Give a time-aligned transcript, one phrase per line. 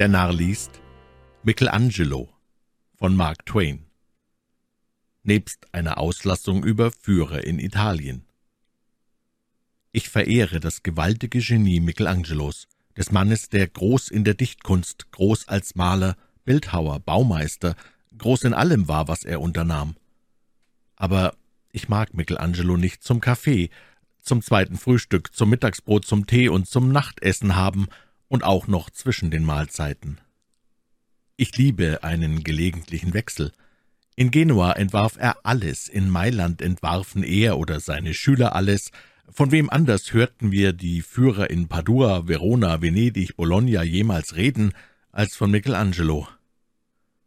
[0.00, 0.80] Der Narr liest
[1.42, 2.30] Michelangelo
[2.96, 3.84] von Mark Twain
[5.24, 8.24] nebst einer Auslassung über Führer in Italien.
[9.92, 12.66] Ich verehre das gewaltige Genie Michelangelos,
[12.96, 17.76] des Mannes, der groß in der Dichtkunst, groß als Maler, Bildhauer, Baumeister,
[18.16, 19.96] groß in allem war, was er unternahm.
[20.96, 21.36] Aber
[21.72, 23.68] ich mag Michelangelo nicht zum Kaffee,
[24.22, 27.86] zum zweiten Frühstück, zum Mittagsbrot, zum Tee und zum Nachtessen haben
[28.30, 30.18] und auch noch zwischen den Mahlzeiten.
[31.36, 33.52] Ich liebe einen gelegentlichen Wechsel.
[34.14, 38.92] In Genua entwarf er alles, in Mailand entwarfen er oder seine Schüler alles,
[39.28, 44.74] von wem anders hörten wir die Führer in Padua, Verona, Venedig, Bologna jemals reden,
[45.10, 46.28] als von Michelangelo.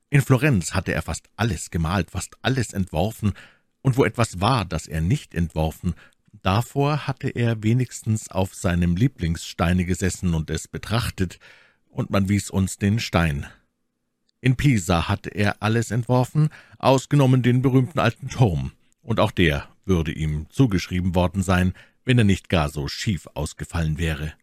[0.09, 3.33] In Florenz hatte er fast alles gemalt, fast alles entworfen,
[3.81, 5.95] und wo etwas war, das er nicht entworfen,
[6.42, 11.39] davor hatte er wenigstens auf seinem Lieblingssteine gesessen und es betrachtet,
[11.88, 13.45] und man wies uns den Stein.
[14.42, 20.11] In Pisa hatte er alles entworfen, ausgenommen den berühmten alten Turm, und auch der würde
[20.11, 21.73] ihm zugeschrieben worden sein,
[22.04, 24.34] wenn er nicht gar so schief ausgefallen wäre.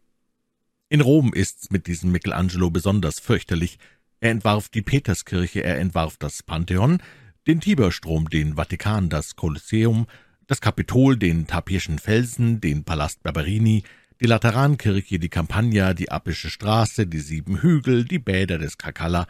[0.89, 3.79] In Rom ist's mit diesem Michelangelo besonders fürchterlich.
[4.21, 7.03] Er entwarf die Peterskirche, er entwarf das Pantheon,
[7.47, 10.07] den Tiberstrom, den Vatikan, das Kolosseum,
[10.51, 13.85] das Kapitol, den Tapirschen Felsen, den Palast Barberini,
[14.21, 19.29] die Laterankirche, die Campagna, die Appische Straße, die sieben Hügel, die Bäder des Kakala,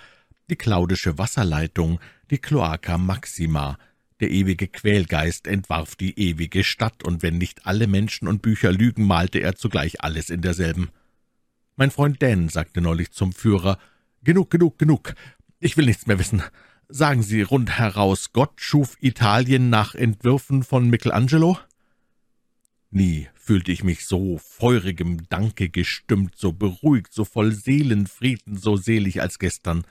[0.49, 3.77] die Claudische Wasserleitung, die Cloaca Maxima.
[4.21, 9.05] Der ewige Quälgeist entwarf die ewige Stadt, und wenn nicht alle Menschen und Bücher lügen,
[9.05, 10.89] malte er zugleich alles in derselben.
[11.77, 13.79] Mein Freund Dan sagte neulich zum Führer,
[14.25, 15.13] »Genug, genug, genug.
[15.59, 16.43] Ich will nichts mehr wissen.
[16.93, 21.59] Sagen Sie rundheraus, Gott schuf Italien nach Entwürfen von Michelangelo?«
[22.91, 29.23] Nie fühlte ich mich so feurigem Danke gestimmt, so beruhigt, so voll Seelenfrieden, so selig
[29.23, 29.85] als gestern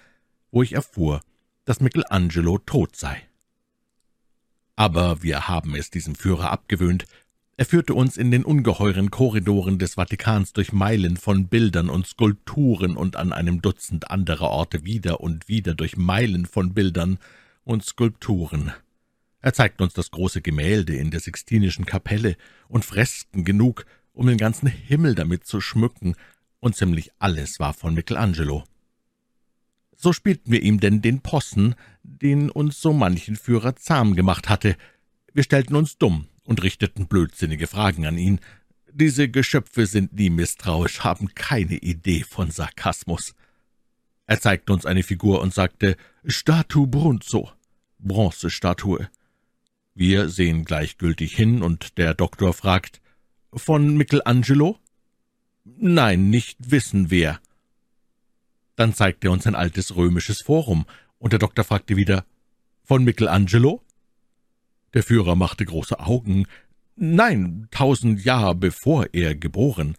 [0.52, 1.22] wo ich erfuhr,
[1.66, 3.28] dass Michelangelo tot sei.
[4.76, 7.06] Aber wir haben es diesem Führer abgewöhnt.
[7.60, 12.96] Er führte uns in den ungeheuren Korridoren des Vatikans durch Meilen von Bildern und Skulpturen
[12.96, 17.20] und an einem Dutzend anderer Orte wieder und wieder durch Meilen von Bildern
[17.66, 18.72] und Skulpturen.
[19.42, 22.38] Er zeigte uns das große Gemälde in der Sixtinischen Kapelle
[22.70, 26.16] und Fresken genug, um den ganzen Himmel damit zu schmücken,
[26.62, 28.64] und ziemlich alles war von Michelangelo.
[29.98, 34.78] So spielten wir ihm denn den Possen, den uns so manchen Führer zahm gemacht hatte.
[35.34, 38.40] Wir stellten uns dumm und richteten blödsinnige Fragen an ihn.
[38.92, 43.36] Diese Geschöpfe sind nie misstrauisch, haben keine Idee von Sarkasmus.
[44.26, 45.96] Er zeigte uns eine Figur und sagte,
[46.26, 47.52] »Statue Brunzo«,
[48.00, 49.10] Bronzestatue.
[49.94, 53.00] Wir sehen gleichgültig hin, und der Doktor fragt,
[53.54, 54.80] »Von Michelangelo?«
[55.64, 57.40] »Nein, nicht wissen wer.«
[58.76, 60.86] dann zeigte er uns ein altes römisches Forum,
[61.20, 62.26] und der Doktor fragte wieder,
[62.86, 63.84] »Von Michelangelo?«
[64.94, 66.46] Der Führer machte große Augen.
[66.96, 69.96] »Nein, tausend Jahre bevor er geboren.«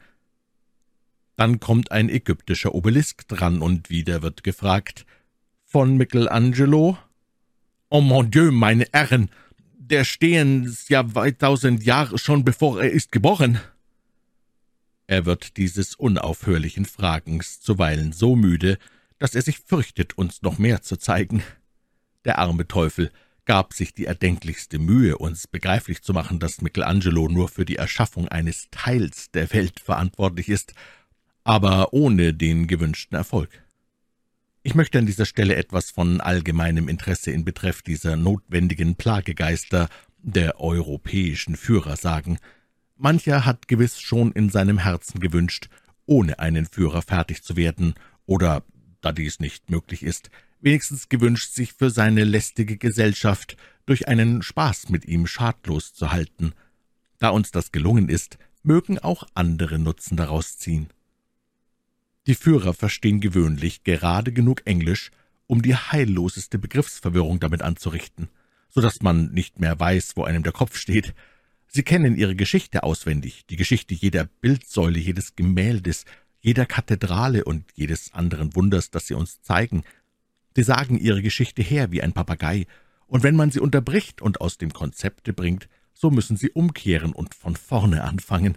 [1.37, 5.07] Dann kommt ein ägyptischer Obelisk dran, und wieder wird gefragt,
[5.65, 6.99] »Von Michelangelo?«
[7.89, 9.31] »Oh mon Dieu, meine Herren,
[9.79, 13.61] der stehen ja weit tausend Jahre schon bevor er ist geboren.«
[15.11, 18.79] er wird dieses unaufhörlichen Fragens zuweilen so müde,
[19.19, 21.43] dass er sich fürchtet, uns noch mehr zu zeigen.
[22.25, 23.11] Der arme Teufel
[23.51, 28.29] gab sich die erdenklichste Mühe, uns begreiflich zu machen, dass Michelangelo nur für die Erschaffung
[28.29, 30.73] eines Teils der Welt verantwortlich ist,
[31.43, 33.51] aber ohne den gewünschten Erfolg.
[34.63, 39.89] Ich möchte an dieser Stelle etwas von allgemeinem Interesse in Betreff dieser notwendigen Plagegeister
[40.23, 42.39] der europäischen Führer sagen–
[43.03, 45.71] Mancher hat gewiss schon in seinem Herzen gewünscht,
[46.05, 47.95] ohne einen Führer fertig zu werden,
[48.27, 48.63] oder,
[49.01, 50.31] da dies nicht möglich ist,
[50.61, 56.53] wenigstens gewünscht, sich für seine lästige Gesellschaft durch einen Spaß mit ihm schadlos zu halten.
[57.19, 60.89] Da uns das gelungen ist, mögen auch andere Nutzen daraus ziehen.
[62.27, 65.11] Die Führer verstehen gewöhnlich gerade genug Englisch,
[65.47, 68.29] um die heilloseste Begriffsverwirrung damit anzurichten,
[68.69, 71.15] so dass man nicht mehr weiß, wo einem der Kopf steht,
[71.73, 76.05] Sie kennen ihre Geschichte auswendig, die Geschichte jeder Bildsäule, jedes Gemäldes,
[76.41, 79.85] jeder Kathedrale und jedes anderen Wunders, das sie uns zeigen.
[80.55, 82.67] Sie sagen ihre Geschichte her wie ein Papagei,
[83.07, 87.35] und wenn man sie unterbricht und aus dem Konzepte bringt, so müssen sie umkehren und
[87.35, 88.57] von vorne anfangen.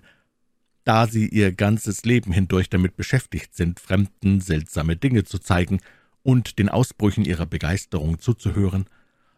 [0.84, 5.80] Da sie ihr ganzes Leben hindurch damit beschäftigt sind, Fremden seltsame Dinge zu zeigen
[6.24, 8.86] und den Ausbrüchen ihrer Begeisterung zuzuhören,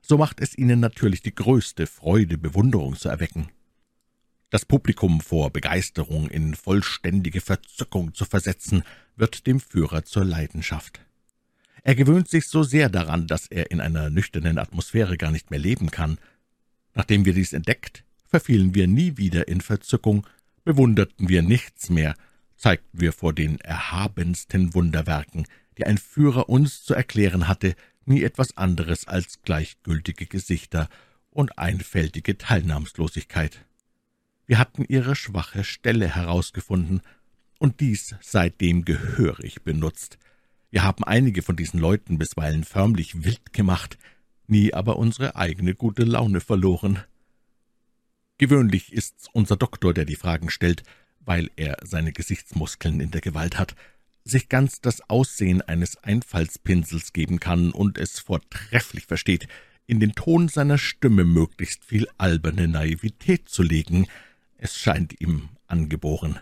[0.01, 3.50] so macht es ihnen natürlich die größte Freude, Bewunderung zu erwecken.
[4.51, 8.84] Das Publikum vor Begeisterung in vollständige Verzückung zu versetzen,
[9.16, 11.01] wird dem Führer zur Leidenschaft.
[11.86, 15.60] Er gewöhnt sich so sehr daran, dass er in einer nüchternen Atmosphäre gar nicht mehr
[15.60, 16.18] leben kann.
[16.96, 20.26] Nachdem wir dies entdeckt, verfielen wir nie wieder in Verzückung,
[20.64, 22.16] bewunderten wir nichts mehr,
[22.58, 25.46] zeigten wir vor den erhabensten Wunderwerken,
[25.78, 30.90] die ein Führer uns zu erklären hatte, nie etwas anderes als gleichgültige Gesichter
[31.30, 33.64] und einfältige Teilnahmslosigkeit.
[34.48, 37.02] Wir hatten ihre schwache Stelle herausgefunden
[37.60, 40.18] und dies seitdem gehörig benutzt.
[40.75, 43.98] Wir haben einige von diesen Leuten bisweilen förmlich wild gemacht,
[44.45, 47.00] nie aber unsere eigene gute Laune verloren.
[48.39, 50.83] Gewöhnlich ist's unser Doktor, der die Fragen stellt,
[51.22, 53.77] weil er seine Gesichtsmuskeln in der Gewalt hat,
[54.25, 59.48] sich ganz das Aussehen eines Einfallspinsels geben kann und es vortrefflich versteht,
[59.88, 64.07] in den Ton seiner Stimme möglichst viel alberne Naivität zu legen.
[64.57, 66.42] Es scheint ihm angeboren.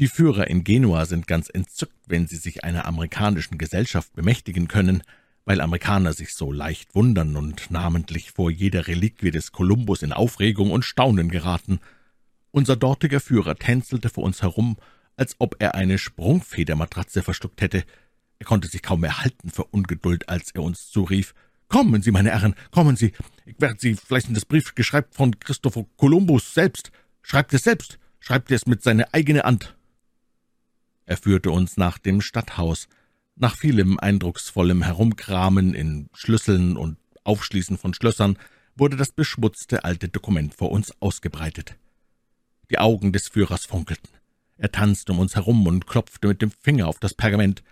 [0.00, 5.02] Die Führer in Genua sind ganz entzückt, wenn sie sich einer amerikanischen Gesellschaft bemächtigen können,
[5.44, 10.70] weil Amerikaner sich so leicht wundern und namentlich vor jeder Reliquie des Kolumbus in Aufregung
[10.70, 11.80] und Staunen geraten.
[12.50, 14.78] Unser dortiger Führer tänzelte vor uns herum
[15.16, 17.84] als ob er eine Sprungfedermatratze verschluckt hätte.
[18.38, 21.34] Er konnte sich kaum mehr halten vor Ungeduld, als er uns zurief.
[21.68, 23.12] »Kommen Sie, meine Herren, kommen Sie!
[23.44, 26.90] Ich werde Sie vielleicht in das Brief geschreibt von Christopher Columbus selbst.
[27.20, 29.74] Schreibt es selbst, schreibt es mit seiner eigenen Hand.«
[31.10, 32.86] Er führte uns nach dem Stadthaus.
[33.34, 38.38] Nach vielem eindrucksvollem Herumkramen in Schlüsseln und Aufschließen von Schlössern
[38.76, 41.74] wurde das beschmutzte alte Dokument vor uns ausgebreitet.
[42.70, 44.08] Die Augen des Führers funkelten.
[44.56, 47.64] Er tanzte um uns herum und klopfte mit dem Finger auf das Pergament.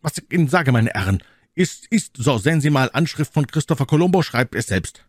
[0.00, 1.22] »Was ich Ihnen sage, meine Herren,
[1.54, 5.04] ist, ist, so sehen Sie mal, Anschrift von Christopher Colombo, schreibt es selbst.«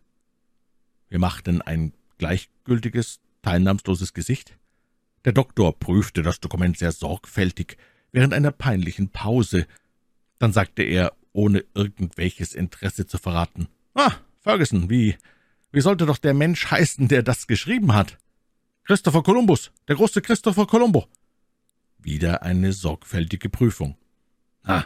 [1.08, 4.56] Wir machten ein gleichgültiges, teilnahmsloses Gesicht.
[5.24, 7.76] Der Doktor prüfte das Dokument sehr sorgfältig,
[8.10, 9.66] während einer peinlichen Pause.
[10.38, 15.16] Dann sagte er, ohne irgendwelches Interesse zu verraten, »Ah, Ferguson, wie,
[15.70, 18.18] wie sollte doch der Mensch heißen, der das geschrieben hat?«
[18.84, 21.08] »Christopher Columbus, der große Christopher Colombo.«
[21.98, 23.96] wieder eine sorgfältige Prüfung.
[24.64, 24.84] »Ah,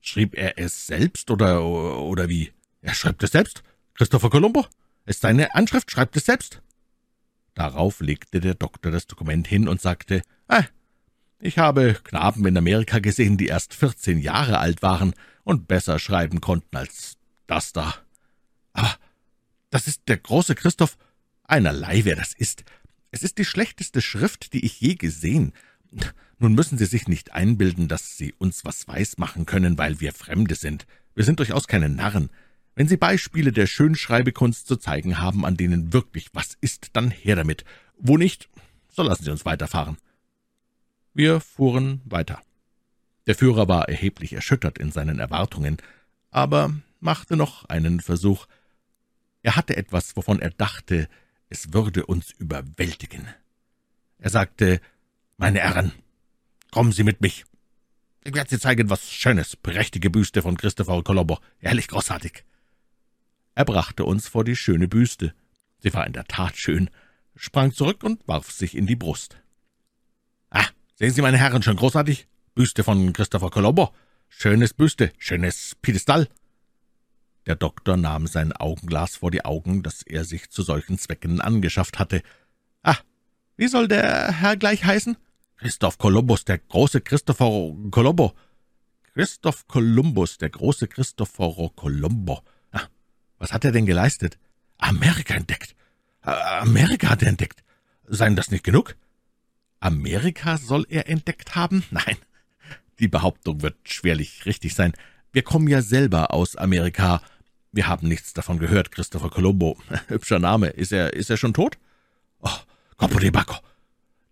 [0.00, 2.52] schrieb er es selbst oder, oder wie?
[2.82, 3.62] Er schreibt es selbst?
[3.94, 4.66] Christopher Colombo?
[5.06, 6.60] Ist seine Anschrift, schreibt es selbst?«
[7.54, 10.64] Darauf legte der Doktor das Dokument hin und sagte, »Ah,
[11.38, 16.40] ich habe Knaben in Amerika gesehen, die erst vierzehn Jahre alt waren und besser schreiben
[16.40, 17.16] konnten als
[17.46, 17.94] das da.
[18.72, 18.94] Aber
[19.70, 20.98] das ist der große Christoph.
[21.44, 22.64] Einerlei, wer das ist.
[23.10, 25.52] Es ist die schlechteste Schrift, die ich je gesehen.
[26.38, 30.54] Nun müssen Sie sich nicht einbilden, dass Sie uns was weismachen können, weil wir Fremde
[30.54, 30.86] sind.
[31.14, 32.30] Wir sind durchaus keine Narren.
[32.80, 37.36] Wenn Sie Beispiele der Schönschreibekunst zu zeigen haben, an denen wirklich was ist, dann her
[37.36, 37.66] damit.
[37.98, 38.48] Wo nicht,
[38.88, 39.98] so lassen Sie uns weiterfahren.«
[41.12, 42.40] Wir fuhren weiter.
[43.26, 45.76] Der Führer war erheblich erschüttert in seinen Erwartungen,
[46.30, 48.46] aber machte noch einen Versuch.
[49.42, 51.06] Er hatte etwas, wovon er dachte,
[51.50, 53.28] es würde uns überwältigen.
[54.16, 54.80] Er sagte,
[55.36, 55.92] »Meine Herren,
[56.70, 57.44] Kommen Sie mit mich.
[58.24, 62.44] Ich werde Sie zeigen, was Schönes, prächtige Büste von Christopher Colombo, ehrlich großartig.«
[63.54, 65.34] Er brachte uns vor die schöne Büste.
[65.78, 66.90] Sie war in der Tat schön,
[67.36, 69.36] sprang zurück und warf sich in die Brust.
[70.50, 72.26] »Ah, sehen Sie, meine Herren, schon großartig?
[72.54, 73.94] Büste von Christopher Colombo.
[74.28, 76.28] Schönes Büste, schönes Piedestal.«
[77.46, 81.98] Der Doktor nahm sein Augenglas vor die Augen, das er sich zu solchen Zwecken angeschafft
[81.98, 82.22] hatte.
[82.82, 82.98] »Ah,
[83.56, 85.16] wie soll der Herr gleich heißen?«
[85.56, 88.34] Christoph Kolumbus, der große Christopher Colombo.
[89.12, 92.42] Christoph Kolumbus, der große Christopher Colombo.
[93.40, 94.38] Was hat er denn geleistet?
[94.78, 95.74] Amerika entdeckt.
[96.22, 97.64] Amerika hat er entdeckt.
[98.06, 98.96] Seien das nicht genug?
[99.80, 101.82] Amerika soll er entdeckt haben?
[101.90, 102.16] Nein,
[103.00, 104.92] die Behauptung wird schwerlich richtig sein.
[105.32, 107.22] Wir kommen ja selber aus Amerika.
[107.72, 109.78] Wir haben nichts davon gehört, Christopher Colombo.
[110.08, 110.68] Hübscher Name.
[110.68, 111.78] Ist er, ist er schon tot?
[112.40, 112.58] Oh,
[112.98, 113.56] Copo de Bacco.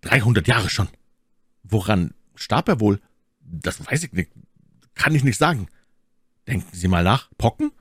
[0.03, 0.89] Dreihundert Jahre schon.
[1.63, 3.01] Woran starb er wohl?
[3.41, 4.31] Das weiß ich nicht.
[4.95, 5.69] Kann ich nicht sagen.
[6.47, 7.31] Denken Sie mal nach.
[7.39, 7.73] Pocken?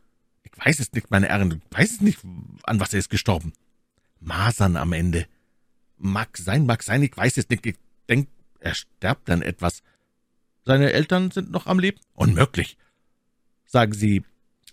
[0.63, 1.61] Weiß es nicht, meine Herren.
[1.71, 2.19] Weiß es nicht,
[2.63, 3.53] an was er ist gestorben.
[4.19, 5.27] Masern am Ende.
[5.97, 7.65] Mag sein, mag sein, ich weiß es nicht.
[7.65, 7.75] Ich
[8.09, 9.83] denke, er sterbt an etwas.
[10.65, 11.99] Seine Eltern sind noch am Leben?
[12.13, 12.77] Unmöglich.
[13.65, 14.23] Sagen Sie,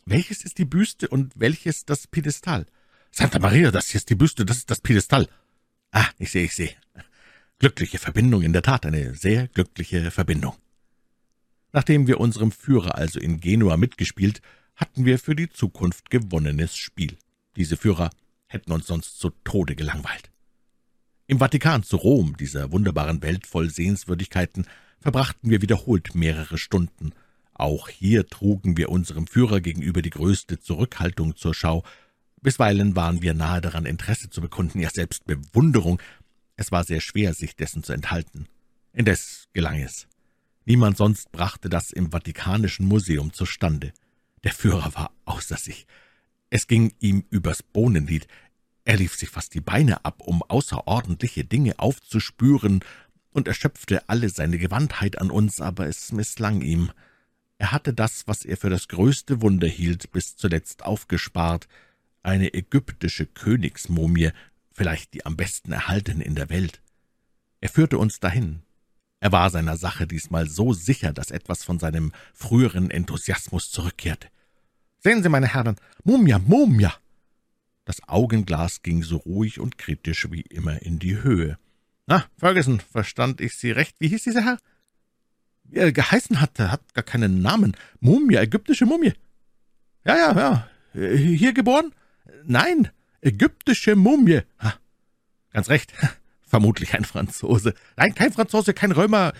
[0.06, 2.66] welches ist die Büste und welches das Piedestal?
[3.10, 5.28] Santa Maria, das hier ist die Büste, das ist das Piedestal.
[5.92, 6.74] Ah, ich sehe, ich sehe.
[7.58, 10.56] Glückliche Verbindung, in der Tat eine sehr glückliche Verbindung.
[11.72, 14.40] Nachdem wir unserem Führer also in Genua mitgespielt,
[14.76, 17.16] hatten wir für die Zukunft gewonnenes Spiel.
[17.56, 18.10] Diese Führer
[18.46, 20.30] hätten uns sonst zu Tode gelangweilt.
[21.26, 24.66] Im Vatikan zu Rom, dieser wunderbaren Welt voll Sehenswürdigkeiten,
[25.00, 27.12] verbrachten wir wiederholt mehrere Stunden.
[27.54, 31.84] Auch hier trugen wir unserem Führer gegenüber die größte Zurückhaltung zur Schau.
[32.42, 36.00] Bisweilen waren wir nahe daran, Interesse zu bekunden, ja selbst Bewunderung.
[36.56, 38.46] Es war sehr schwer, sich dessen zu enthalten.
[38.92, 40.06] Indes gelang es.
[40.66, 43.92] Niemand sonst brachte das im Vatikanischen Museum zustande.
[44.44, 45.86] Der Führer war außer sich.
[46.50, 48.28] Es ging ihm übers Bohnenlied.
[48.84, 52.80] Er lief sich fast die Beine ab, um außerordentliche Dinge aufzuspüren,
[53.32, 56.92] und erschöpfte alle seine Gewandtheit an uns, aber es misslang ihm.
[57.58, 61.66] Er hatte das, was er für das größte Wunder hielt, bis zuletzt aufgespart,
[62.22, 64.30] eine ägyptische Königsmumie,
[64.70, 66.80] vielleicht die am besten erhaltene in der Welt.
[67.60, 68.62] Er führte uns dahin.
[69.18, 74.28] Er war seiner Sache diesmal so sicher, dass etwas von seinem früheren Enthusiasmus zurückkehrte.
[75.04, 76.94] »Sehen Sie, meine Herren, Mumia, Mumia!«
[77.84, 81.58] Das Augenglas ging so ruhig und kritisch wie immer in die Höhe.
[82.06, 83.96] »Na, Ferguson, verstand ich Sie recht?
[83.98, 84.58] Wie hieß dieser Herr?«
[85.64, 87.76] »Wie er geheißen hatte, hat gar keinen Namen.
[88.00, 89.12] Mumie, ägyptische Mumie.«
[90.06, 90.68] »Ja, ja, ja.
[90.94, 91.92] Hier geboren?«
[92.44, 92.88] »Nein,
[93.20, 94.74] ägyptische Mumie.« ha,
[95.50, 95.92] »Ganz recht.
[96.46, 97.74] Vermutlich ein Franzose.
[97.96, 99.34] Nein, kein Franzose, kein Römer.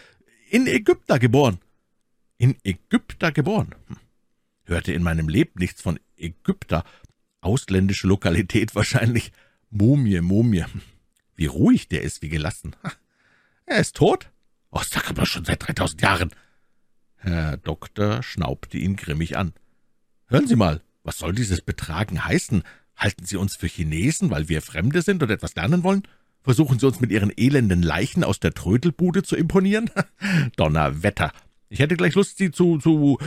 [0.50, 1.59] In Ägypter geboren.«
[2.37, 3.97] »In Ägypter geboren?« hm.
[4.64, 6.85] Hörte in meinem Leben nichts von Ägypter.
[7.40, 9.33] Ausländische Lokalität wahrscheinlich.
[9.71, 10.64] Mumie, Mumie.
[11.37, 12.76] Wie ruhig der ist, wie gelassen.
[13.66, 14.30] Er ist tot?
[14.71, 16.30] Oh, sag aber schon seit dreitausend Jahren.
[17.16, 19.52] Herr Doktor schnaubte ihn grimmig an.
[20.26, 22.62] Hören Sie mal, was soll dieses Betragen heißen?
[22.97, 26.02] Halten Sie uns für Chinesen, weil wir Fremde sind und etwas lernen wollen?
[26.42, 29.90] Versuchen Sie uns mit Ihren elenden Leichen aus der Trödelbude zu imponieren?
[30.56, 31.33] Donnerwetter!
[31.68, 33.18] Ich hätte gleich Lust, Sie zu, zu,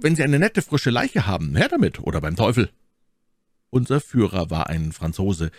[0.00, 2.70] wenn Sie eine nette frische Leiche haben, her damit, oder beim Teufel.
[3.70, 5.50] Unser Führer war ein Franzose,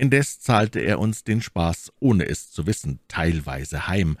[0.00, 4.16] Indes zahlte er uns den Spaß, ohne es zu wissen, teilweise heim.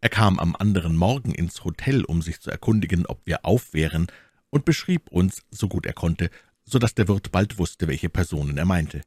[0.00, 4.08] Er kam am anderen Morgen ins Hotel, um sich zu erkundigen, ob wir auf wären,
[4.50, 6.30] und beschrieb uns, so gut er konnte,
[6.64, 9.02] so dass der Wirt bald wusste, welche Personen er meinte.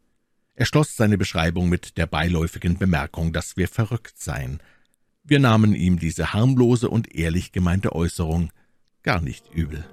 [0.56, 4.62] Er schloss seine Beschreibung mit der beiläufigen Bemerkung, dass wir verrückt seien.
[5.26, 8.50] Wir nahmen ihm diese harmlose und ehrlich gemeinte Äußerung
[9.02, 9.84] gar nicht übel.